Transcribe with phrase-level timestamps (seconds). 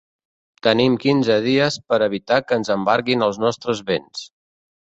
[0.67, 4.27] Tenim quinze dies per evitar que ens embarguin els nostres béns.